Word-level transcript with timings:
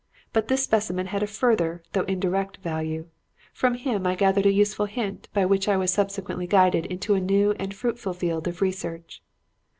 But 0.33 0.47
this 0.47 0.63
specimen 0.63 1.05
had 1.05 1.21
a 1.21 1.27
further, 1.27 1.83
though 1.93 2.05
indirect, 2.05 2.57
value. 2.57 3.05
From 3.53 3.75
him 3.75 4.07
I 4.07 4.15
gathered 4.15 4.47
a 4.47 4.51
useful 4.51 4.87
hint 4.87 5.29
by 5.31 5.45
which 5.45 5.67
I 5.67 5.77
was 5.77 5.93
subsequently 5.93 6.47
guided 6.47 6.87
into 6.87 7.13
a 7.13 7.19
new 7.21 7.51
and 7.59 7.71
fruitful 7.71 8.13
field 8.13 8.47
of 8.47 8.61
research. 8.63 9.21